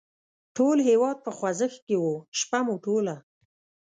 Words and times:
ټول 0.55 0.77
هېواد 0.89 1.17
په 1.25 1.31
خوځښت 1.37 1.79
کې 1.87 1.95
و، 2.03 2.07
شپه 2.39 2.59
مو 2.65 2.75
ټوله. 2.85 3.15